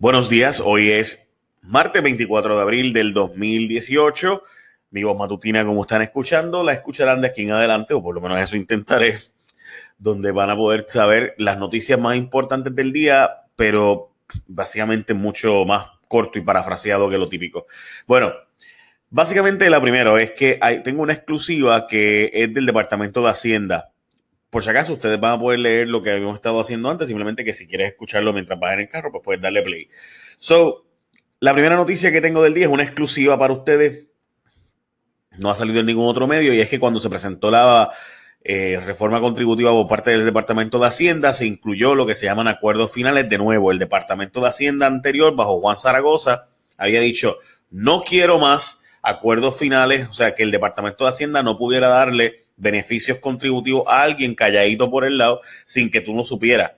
Buenos 0.00 0.30
días, 0.30 0.62
hoy 0.64 0.90
es 0.92 1.28
martes 1.60 2.02
24 2.02 2.56
de 2.56 2.62
abril 2.62 2.94
del 2.94 3.12
2018. 3.12 4.42
Mi 4.92 5.04
voz 5.04 5.14
matutina, 5.14 5.62
como 5.62 5.82
están 5.82 6.00
escuchando, 6.00 6.64
la 6.64 6.72
escucharán 6.72 7.20
de 7.20 7.28
aquí 7.28 7.42
en 7.42 7.52
adelante, 7.52 7.92
o 7.92 8.02
por 8.02 8.14
lo 8.14 8.22
menos 8.22 8.40
eso 8.40 8.56
intentaré, 8.56 9.18
donde 9.98 10.32
van 10.32 10.48
a 10.48 10.56
poder 10.56 10.86
saber 10.88 11.34
las 11.36 11.58
noticias 11.58 12.00
más 12.00 12.16
importantes 12.16 12.74
del 12.74 12.94
día, 12.94 13.42
pero 13.56 14.14
básicamente 14.46 15.12
mucho 15.12 15.66
más 15.66 15.88
corto 16.08 16.38
y 16.38 16.42
parafraseado 16.42 17.10
que 17.10 17.18
lo 17.18 17.28
típico. 17.28 17.66
Bueno, 18.06 18.32
básicamente 19.10 19.68
la 19.68 19.82
primera 19.82 20.18
es 20.18 20.30
que 20.30 20.58
tengo 20.82 21.02
una 21.02 21.12
exclusiva 21.12 21.86
que 21.86 22.30
es 22.32 22.54
del 22.54 22.64
Departamento 22.64 23.20
de 23.20 23.28
Hacienda 23.28 23.89
por 24.50 24.64
si 24.64 24.70
acaso, 24.70 24.92
ustedes 24.92 25.18
van 25.20 25.34
a 25.34 25.38
poder 25.38 25.60
leer 25.60 25.88
lo 25.88 26.02
que 26.02 26.10
habíamos 26.10 26.34
estado 26.34 26.60
haciendo 26.60 26.90
antes, 26.90 27.06
simplemente 27.06 27.44
que 27.44 27.52
si 27.52 27.68
quieres 27.68 27.88
escucharlo 27.88 28.32
mientras 28.32 28.58
vas 28.58 28.74
en 28.74 28.80
el 28.80 28.88
carro, 28.88 29.12
pues 29.12 29.22
puedes 29.24 29.40
darle 29.40 29.62
play. 29.62 29.88
So, 30.38 30.84
la 31.38 31.52
primera 31.52 31.76
noticia 31.76 32.10
que 32.10 32.20
tengo 32.20 32.42
del 32.42 32.54
día 32.54 32.66
es 32.66 32.72
una 32.72 32.82
exclusiva 32.82 33.38
para 33.38 33.52
ustedes. 33.52 34.06
No 35.38 35.50
ha 35.50 35.54
salido 35.54 35.78
en 35.80 35.86
ningún 35.86 36.08
otro 36.08 36.26
medio 36.26 36.52
y 36.52 36.60
es 36.60 36.68
que 36.68 36.80
cuando 36.80 36.98
se 36.98 37.08
presentó 37.08 37.50
la 37.50 37.92
eh, 38.42 38.80
reforma 38.84 39.20
contributiva 39.20 39.70
por 39.70 39.86
parte 39.86 40.10
del 40.10 40.24
Departamento 40.24 40.80
de 40.80 40.88
Hacienda, 40.88 41.32
se 41.32 41.46
incluyó 41.46 41.94
lo 41.94 42.04
que 42.04 42.16
se 42.16 42.26
llaman 42.26 42.48
acuerdos 42.48 42.90
finales. 42.90 43.28
De 43.28 43.38
nuevo, 43.38 43.70
el 43.70 43.78
Departamento 43.78 44.40
de 44.40 44.48
Hacienda 44.48 44.88
anterior, 44.88 45.36
bajo 45.36 45.60
Juan 45.60 45.76
Zaragoza, 45.76 46.48
había 46.76 47.00
dicho, 47.00 47.36
no 47.70 48.02
quiero 48.02 48.40
más 48.40 48.80
acuerdos 49.02 49.56
finales, 49.56 50.08
o 50.08 50.12
sea, 50.12 50.34
que 50.34 50.42
el 50.42 50.50
Departamento 50.50 51.04
de 51.04 51.10
Hacienda 51.10 51.42
no 51.42 51.56
pudiera 51.56 51.88
darle 51.88 52.44
beneficios 52.60 53.18
contributivos 53.18 53.84
a 53.86 54.02
alguien 54.02 54.34
calladito 54.34 54.90
por 54.90 55.04
el 55.04 55.18
lado 55.18 55.40
sin 55.64 55.90
que 55.90 56.00
tú 56.00 56.14
no 56.14 56.24
supieras. 56.24 56.72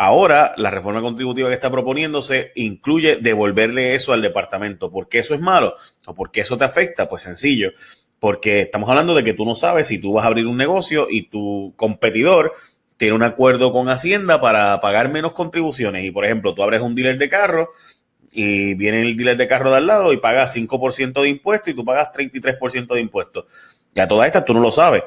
Ahora, 0.00 0.54
la 0.56 0.70
reforma 0.70 1.00
contributiva 1.00 1.48
que 1.48 1.54
está 1.56 1.72
proponiéndose 1.72 2.52
incluye 2.54 3.16
devolverle 3.16 3.96
eso 3.96 4.12
al 4.12 4.22
departamento. 4.22 4.92
¿Por 4.92 5.08
qué 5.08 5.18
eso 5.18 5.34
es 5.34 5.40
malo? 5.40 5.74
¿O 6.06 6.14
por 6.14 6.30
qué 6.30 6.42
eso 6.42 6.56
te 6.56 6.64
afecta? 6.64 7.08
Pues 7.08 7.22
sencillo. 7.22 7.72
Porque 8.20 8.60
estamos 8.60 8.88
hablando 8.88 9.14
de 9.16 9.24
que 9.24 9.34
tú 9.34 9.44
no 9.44 9.56
sabes 9.56 9.88
si 9.88 9.98
tú 9.98 10.12
vas 10.12 10.24
a 10.24 10.28
abrir 10.28 10.46
un 10.46 10.56
negocio 10.56 11.08
y 11.10 11.28
tu 11.28 11.74
competidor 11.76 12.52
tiene 12.96 13.16
un 13.16 13.24
acuerdo 13.24 13.72
con 13.72 13.88
Hacienda 13.88 14.40
para 14.40 14.80
pagar 14.80 15.10
menos 15.10 15.32
contribuciones. 15.32 16.04
Y, 16.04 16.12
por 16.12 16.24
ejemplo, 16.24 16.54
tú 16.54 16.62
abres 16.62 16.80
un 16.80 16.94
dealer 16.94 17.18
de 17.18 17.28
carro 17.28 17.70
y 18.30 18.74
viene 18.74 19.02
el 19.02 19.16
dealer 19.16 19.36
de 19.36 19.48
carro 19.48 19.70
de 19.70 19.78
al 19.78 19.86
lado 19.88 20.12
y 20.12 20.18
paga 20.18 20.46
5% 20.46 21.22
de 21.22 21.28
impuestos 21.28 21.68
y 21.72 21.74
tú 21.74 21.84
pagas 21.84 22.12
33% 22.12 22.94
de 22.94 23.00
impuestos. 23.98 24.04
Ya 24.04 24.08
todas 24.08 24.26
estas 24.26 24.44
tú 24.44 24.54
no 24.54 24.60
lo 24.60 24.70
sabes. 24.70 25.02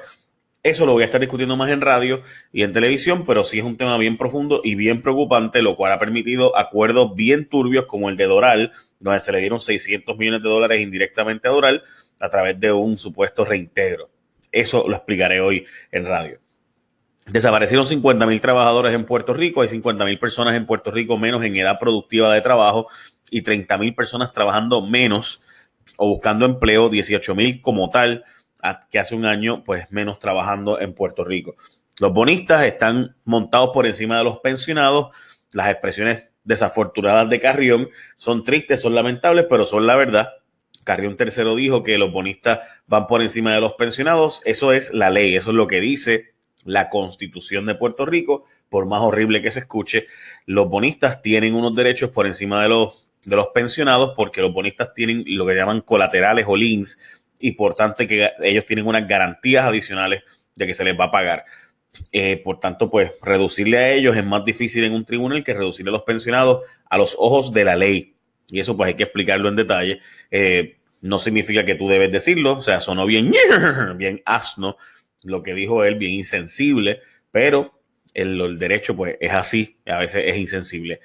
Eso 0.63 0.85
lo 0.85 0.91
voy 0.91 1.01
a 1.01 1.05
estar 1.05 1.19
discutiendo 1.19 1.57
más 1.57 1.71
en 1.71 1.81
radio 1.81 2.21
y 2.53 2.61
en 2.61 2.71
televisión, 2.71 3.25
pero 3.25 3.43
sí 3.43 3.57
es 3.57 3.65
un 3.65 3.77
tema 3.77 3.97
bien 3.97 4.15
profundo 4.15 4.61
y 4.63 4.75
bien 4.75 5.01
preocupante, 5.01 5.63
lo 5.63 5.75
cual 5.75 5.91
ha 5.91 5.97
permitido 5.97 6.55
acuerdos 6.55 7.15
bien 7.15 7.49
turbios 7.49 7.85
como 7.85 8.09
el 8.09 8.17
de 8.17 8.25
Doral, 8.25 8.71
donde 8.99 9.19
se 9.19 9.31
le 9.31 9.39
dieron 9.39 9.59
600 9.59 10.15
millones 10.19 10.43
de 10.43 10.49
dólares 10.49 10.81
indirectamente 10.81 11.47
a 11.47 11.51
Doral 11.51 11.83
a 12.19 12.29
través 12.29 12.59
de 12.59 12.71
un 12.71 12.95
supuesto 12.99 13.43
reintegro. 13.43 14.11
Eso 14.51 14.87
lo 14.87 14.97
explicaré 14.97 15.41
hoy 15.41 15.65
en 15.91 16.05
radio. 16.05 16.39
Desaparecieron 17.25 17.87
50 17.87 18.27
mil 18.27 18.39
trabajadores 18.39 18.93
en 18.93 19.05
Puerto 19.05 19.33
Rico, 19.33 19.61
hay 19.61 19.67
50 19.67 20.05
mil 20.05 20.19
personas 20.19 20.55
en 20.55 20.67
Puerto 20.67 20.91
Rico 20.91 21.17
menos 21.17 21.43
en 21.43 21.55
edad 21.55 21.79
productiva 21.79 22.31
de 22.31 22.41
trabajo 22.41 22.87
y 23.31 23.41
30 23.41 23.77
mil 23.79 23.95
personas 23.95 24.31
trabajando 24.31 24.85
menos 24.85 25.41
o 25.97 26.07
buscando 26.07 26.45
empleo, 26.45 26.89
18 26.89 27.33
mil 27.33 27.61
como 27.61 27.89
tal 27.89 28.23
que 28.89 28.99
hace 28.99 29.15
un 29.15 29.25
año, 29.25 29.63
pues 29.63 29.91
menos 29.91 30.19
trabajando 30.19 30.79
en 30.79 30.93
Puerto 30.93 31.23
Rico. 31.23 31.55
Los 31.99 32.13
bonistas 32.13 32.63
están 32.63 33.15
montados 33.25 33.71
por 33.73 33.85
encima 33.85 34.17
de 34.17 34.23
los 34.23 34.39
pensionados. 34.39 35.09
Las 35.51 35.69
expresiones 35.69 36.29
desafortunadas 36.43 37.29
de 37.29 37.39
Carrión 37.39 37.89
son 38.17 38.43
tristes, 38.43 38.81
son 38.81 38.95
lamentables, 38.95 39.45
pero 39.49 39.65
son 39.65 39.85
la 39.85 39.95
verdad. 39.95 40.29
Carrión 40.83 41.15
tercero 41.15 41.55
dijo 41.55 41.83
que 41.83 41.97
los 41.97 42.11
bonistas 42.11 42.59
van 42.87 43.07
por 43.07 43.21
encima 43.21 43.53
de 43.53 43.61
los 43.61 43.73
pensionados. 43.73 44.41
Eso 44.45 44.73
es 44.73 44.93
la 44.93 45.09
ley, 45.09 45.35
eso 45.35 45.51
es 45.51 45.55
lo 45.55 45.67
que 45.67 45.79
dice 45.79 46.31
la 46.63 46.89
constitución 46.89 47.65
de 47.65 47.75
Puerto 47.75 48.05
Rico, 48.05 48.45
por 48.69 48.85
más 48.85 49.01
horrible 49.01 49.41
que 49.41 49.51
se 49.51 49.59
escuche. 49.59 50.07
Los 50.45 50.69
bonistas 50.69 51.21
tienen 51.21 51.55
unos 51.55 51.75
derechos 51.75 52.11
por 52.11 52.27
encima 52.27 52.61
de 52.63 52.69
los, 52.69 53.09
de 53.25 53.35
los 53.35 53.47
pensionados 53.47 54.13
porque 54.15 54.41
los 54.41 54.53
bonistas 54.53 54.93
tienen 54.93 55.23
lo 55.25 55.45
que 55.45 55.55
llaman 55.55 55.81
colaterales 55.81 56.45
o 56.47 56.55
liens 56.55 56.99
y 57.41 57.53
por 57.53 57.75
tanto 57.75 58.07
que 58.07 58.29
ellos 58.41 58.65
tienen 58.65 58.87
unas 58.87 59.07
garantías 59.07 59.65
adicionales 59.65 60.23
de 60.55 60.67
que 60.67 60.73
se 60.73 60.83
les 60.83 60.99
va 60.99 61.05
a 61.05 61.11
pagar. 61.11 61.45
Eh, 62.11 62.41
por 62.43 62.59
tanto, 62.59 62.89
pues 62.89 63.11
reducirle 63.21 63.77
a 63.77 63.91
ellos 63.91 64.15
es 64.15 64.25
más 64.25 64.45
difícil 64.45 64.83
en 64.83 64.93
un 64.93 65.05
tribunal 65.05 65.43
que 65.43 65.53
reducirle 65.53 65.89
a 65.89 65.93
los 65.93 66.03
pensionados 66.03 66.63
a 66.89 66.97
los 66.97 67.15
ojos 67.17 67.53
de 67.53 67.65
la 67.65 67.75
ley. 67.75 68.15
Y 68.47 68.59
eso 68.59 68.75
pues 68.75 68.87
hay 68.87 68.93
que 68.95 69.03
explicarlo 69.03 69.49
en 69.49 69.55
detalle. 69.55 69.99
Eh, 70.29 70.77
no 71.01 71.19
significa 71.19 71.65
que 71.65 71.75
tú 71.75 71.87
debes 71.87 72.11
decirlo, 72.11 72.57
o 72.57 72.61
sea, 72.61 72.79
sonó 72.79 73.05
bien, 73.05 73.33
bien 73.95 74.21
asno 74.25 74.77
lo 75.23 75.43
que 75.43 75.53
dijo 75.53 75.83
él, 75.83 75.95
bien 75.95 76.13
insensible, 76.13 76.99
pero 77.31 77.81
el, 78.13 78.59
derecho 78.59 78.95
pues 78.95 79.17
es 79.19 79.31
así, 79.31 79.77
a 79.85 79.97
veces 79.97 80.23
es 80.25 80.37
insensible. 80.37 80.99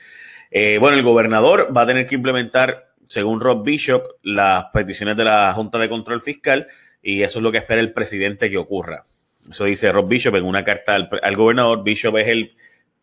Eh, 0.51 0.79
bueno, 0.79 0.97
el 0.97 1.03
gobernador 1.03 1.75
va 1.77 1.83
a 1.83 1.87
tener 1.87 2.07
que 2.07 2.15
implementar 2.15 2.86
según 3.07 3.41
Rob 3.41 3.65
Bishop, 3.65 4.03
las 4.23 4.67
peticiones 4.73 5.17
de 5.17 5.25
la 5.25 5.53
Junta 5.55 5.79
de 5.79 5.89
Control 5.89 6.21
Fiscal 6.21 6.67
y 7.03 7.23
eso 7.23 7.39
es 7.39 7.43
lo 7.43 7.53
que 7.53 7.59
espera 7.59 7.81
el 7.81 7.93
presidente 7.93 8.51
que 8.51 8.59
ocurra. 8.59 9.05
Eso 9.49 9.65
dice 9.65 9.93
Rob 9.93 10.09
Bishop 10.09 10.35
en 10.35 10.45
una 10.45 10.65
carta 10.65 10.95
al, 10.95 11.37
gobernador. 11.37 11.85
Bishop 11.85 12.17
es 12.19 12.29
el, 12.29 12.57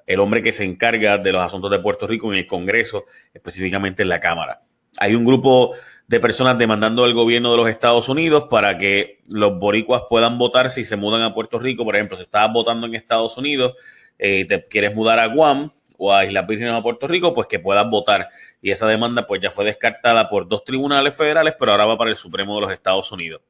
el 0.05 0.19
hombre 0.19 0.43
que 0.43 0.51
se 0.51 0.65
encarga 0.65 1.17
de 1.17 1.31
los 1.31 1.41
asuntos 1.41 1.71
de 1.71 1.79
Puerto 1.79 2.05
Rico 2.05 2.31
en 2.31 2.37
el 2.37 2.45
Congreso, 2.45 3.05
específicamente 3.33 4.03
en 4.03 4.09
la 4.09 4.19
Cámara. 4.19 4.61
Hay 4.99 5.15
un 5.15 5.23
grupo 5.25 5.73
de 6.07 6.19
personas 6.19 6.57
demandando 6.57 7.05
al 7.05 7.13
gobierno 7.13 7.51
de 7.51 7.57
los 7.57 7.69
Estados 7.69 8.09
Unidos 8.09 8.47
para 8.49 8.77
que 8.77 9.21
los 9.29 9.57
boricuas 9.57 10.03
puedan 10.09 10.37
votar 10.37 10.69
si 10.69 10.83
se 10.83 10.97
mudan 10.97 11.21
a 11.21 11.33
Puerto 11.33 11.57
Rico. 11.57 11.85
Por 11.85 11.95
ejemplo, 11.95 12.17
si 12.17 12.23
estabas 12.23 12.51
votando 12.53 12.87
en 12.87 12.95
Estados 12.95 13.37
Unidos, 13.37 13.73
eh, 14.19 14.45
te 14.45 14.67
quieres 14.67 14.93
mudar 14.93 15.19
a 15.19 15.27
Guam, 15.27 15.71
o 16.03 16.13
a 16.13 16.25
Islas 16.25 16.45
Vírgenes 16.45 16.73
o 16.75 16.83
Puerto 16.83 17.07
Rico, 17.07 17.33
pues 17.33 17.47
que 17.47 17.59
puedan 17.59 17.89
votar. 17.89 18.29
Y 18.61 18.71
esa 18.71 18.87
demanda 18.87 19.25
pues 19.25 19.41
ya 19.41 19.49
fue 19.49 19.63
descartada 19.63 20.29
por 20.29 20.49
dos 20.49 20.65
tribunales 20.65 21.15
federales, 21.15 21.55
pero 21.57 21.71
ahora 21.71 21.85
va 21.85 21.97
para 21.97 22.09
el 22.09 22.17
Supremo 22.17 22.55
de 22.55 22.61
los 22.61 22.71
Estados 22.71 23.11
Unidos. 23.11 23.41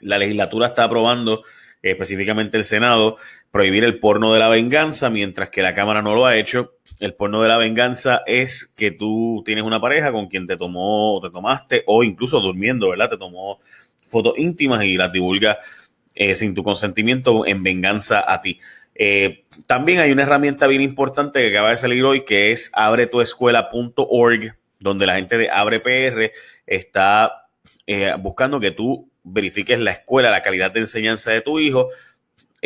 La 0.00 0.18
legislatura 0.18 0.68
está 0.68 0.84
aprobando, 0.84 1.42
específicamente 1.82 2.56
el 2.56 2.64
Senado, 2.64 3.16
prohibir 3.50 3.82
el 3.82 3.98
porno 3.98 4.32
de 4.32 4.38
la 4.38 4.48
venganza, 4.48 5.10
mientras 5.10 5.50
que 5.50 5.62
la 5.62 5.74
Cámara 5.74 6.00
no 6.00 6.14
lo 6.14 6.26
ha 6.26 6.36
hecho. 6.36 6.74
El 7.00 7.14
porno 7.14 7.42
de 7.42 7.48
la 7.48 7.56
venganza 7.56 8.22
es 8.26 8.72
que 8.76 8.92
tú 8.92 9.42
tienes 9.44 9.64
una 9.64 9.80
pareja 9.80 10.12
con 10.12 10.28
quien 10.28 10.46
te 10.46 10.56
tomó, 10.56 11.18
te 11.20 11.30
tomaste, 11.30 11.82
o 11.86 12.04
incluso 12.04 12.38
durmiendo, 12.38 12.90
¿verdad? 12.90 13.10
Te 13.10 13.18
tomó 13.18 13.58
fotos 14.06 14.34
íntimas 14.38 14.84
y 14.84 14.96
las 14.96 15.12
divulga 15.12 15.58
eh, 16.14 16.36
sin 16.36 16.54
tu 16.54 16.62
consentimiento 16.62 17.44
en 17.44 17.64
venganza 17.64 18.24
a 18.32 18.40
ti. 18.40 18.60
Eh, 18.94 19.44
también 19.66 19.98
hay 19.98 20.12
una 20.12 20.22
herramienta 20.22 20.66
bien 20.66 20.82
importante 20.82 21.40
que 21.40 21.50
acaba 21.56 21.70
de 21.70 21.76
salir 21.76 22.04
hoy 22.04 22.24
que 22.24 22.52
es 22.52 22.70
abretuescuela.org, 22.74 24.56
donde 24.78 25.06
la 25.06 25.16
gente 25.16 25.36
de 25.36 25.50
AbrePR 25.50 26.32
está 26.66 27.48
eh, 27.86 28.14
buscando 28.18 28.60
que 28.60 28.70
tú 28.70 29.10
verifiques 29.24 29.80
la 29.80 29.92
escuela, 29.92 30.30
la 30.30 30.42
calidad 30.42 30.70
de 30.70 30.80
enseñanza 30.80 31.30
de 31.30 31.40
tu 31.40 31.58
hijo. 31.58 31.88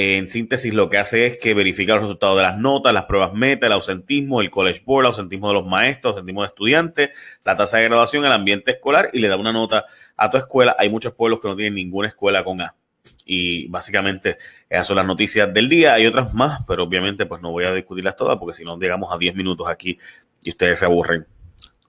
En 0.01 0.29
síntesis, 0.29 0.73
lo 0.73 0.89
que 0.89 0.99
hace 0.99 1.27
es 1.27 1.39
que 1.39 1.55
verifica 1.55 1.95
los 1.95 2.05
resultados 2.05 2.37
de 2.37 2.45
las 2.45 2.57
notas, 2.57 2.95
las 2.95 3.07
pruebas 3.07 3.33
meta, 3.35 3.67
el 3.67 3.73
ausentismo, 3.73 4.41
el 4.41 4.49
college 4.49 4.83
board, 4.85 5.03
el 5.03 5.07
ausentismo 5.09 5.49
de 5.49 5.55
los 5.55 5.67
maestros, 5.67 6.13
el 6.13 6.19
ausentismo 6.19 6.43
de 6.43 6.49
estudiantes, 6.49 7.11
la 7.45 7.57
tasa 7.57 7.79
de 7.79 7.85
graduación, 7.85 8.25
el 8.25 8.31
ambiente 8.31 8.71
escolar 8.71 9.11
y 9.13 9.19
le 9.19 9.27
da 9.27 9.37
una 9.37 9.53
nota 9.53 9.87
a 10.17 10.31
tu 10.31 10.37
escuela. 10.37 10.77
Hay 10.79 10.89
muchos 10.89 11.15
pueblos 11.15 11.41
que 11.41 11.49
no 11.49 11.57
tienen 11.57 11.75
ninguna 11.75 12.07
escuela 12.07 12.45
con 12.45 12.61
A. 12.61 12.77
Y 13.25 13.69
básicamente 13.69 14.39
esas 14.69 14.87
son 14.87 14.97
las 14.97 15.07
noticias 15.07 15.53
del 15.53 15.69
día. 15.69 15.95
Hay 15.95 16.07
otras 16.07 16.35
más, 16.35 16.61
pero 16.67 16.85
obviamente 16.85 17.27
pues 17.27 17.43
no 17.43 17.51
voy 17.51 17.65
a 17.65 17.73
discutirlas 17.73 18.17
todas 18.17 18.39
porque 18.39 18.55
si 18.57 18.65
no 18.65 18.79
llegamos 18.79 19.13
a 19.13 19.19
10 19.19 19.35
minutos 19.35 19.69
aquí 19.69 19.99
y 20.43 20.51
ustedes 20.51 20.79
se 20.79 20.85
aburren. 20.85 21.27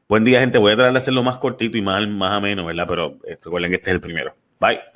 Buen 0.07 0.23
día, 0.23 0.39
gente. 0.39 0.57
Voy 0.57 0.71
a 0.71 0.75
tratar 0.75 0.93
de 0.93 0.97
hacerlo 0.97 1.23
más 1.23 1.37
cortito 1.37 1.77
y 1.77 1.81
más, 1.81 2.07
más 2.07 2.33
ameno, 2.33 2.65
¿verdad? 2.65 2.85
Pero 2.87 3.17
eh, 3.27 3.37
recuerden 3.43 3.69
que 3.69 3.75
este 3.75 3.91
es 3.91 3.95
el 3.95 4.01
primero. 4.01 4.35
Bye. 4.59 4.89